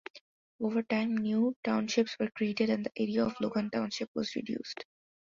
Over 0.59 0.81
time, 0.81 1.15
new 1.15 1.55
townships 1.63 2.17
were 2.17 2.31
created 2.31 2.71
and 2.71 2.83
the 2.83 2.91
area 2.97 3.23
of 3.23 3.39
Logan 3.39 3.69
Township 3.69 4.09
was 4.15 4.35
reduced. 4.35 4.83